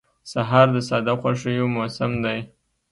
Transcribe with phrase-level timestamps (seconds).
[0.31, 2.39] سهار د ساده خوښیو موسم دی.